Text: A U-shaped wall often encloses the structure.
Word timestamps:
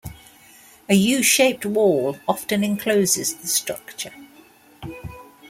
A 0.89 0.95
U-shaped 0.95 1.63
wall 1.63 2.17
often 2.27 2.63
encloses 2.63 3.35
the 3.35 3.47
structure. 3.47 4.09